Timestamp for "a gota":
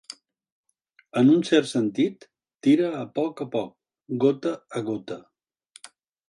4.81-5.21